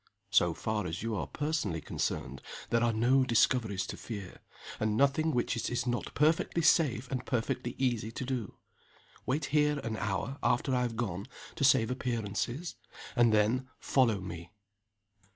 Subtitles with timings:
[0.31, 4.39] So far as you are personally concerned there are no discoveries to fear
[4.79, 8.55] and nothing which it is not perfectly safe and perfectly easy to do.
[9.27, 12.73] Wait here an hour after I have gone to save appearances;
[13.15, 14.49] and then follow me."